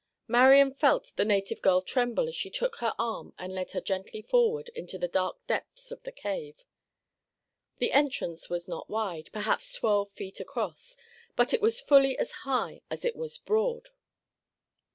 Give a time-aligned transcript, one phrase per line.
[0.27, 4.23] Marian felt the native girl tremble as she took her arm and led her gently
[4.23, 6.65] forward into the dark depths of the cave.
[7.77, 10.97] The entrance was not wide, perhaps twelve feet across,
[11.35, 13.89] but it was fully as high as it was broad.